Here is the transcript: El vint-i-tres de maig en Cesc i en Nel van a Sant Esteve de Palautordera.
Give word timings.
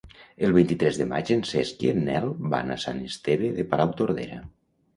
El 0.45 0.53
vint-i-tres 0.53 0.97
de 1.01 1.05
maig 1.11 1.29
en 1.35 1.43
Cesc 1.49 1.85
i 1.87 1.91
en 1.93 2.01
Nel 2.09 2.27
van 2.55 2.73
a 2.77 2.81
Sant 2.87 3.05
Esteve 3.11 3.53
de 3.61 3.69
Palautordera. 3.77 4.45